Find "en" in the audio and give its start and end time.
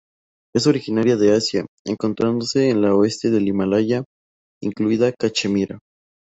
2.71-2.77